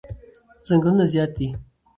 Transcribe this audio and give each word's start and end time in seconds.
چنگلونه 0.65 1.05
زیاد 1.11 1.31
دی 1.37 1.47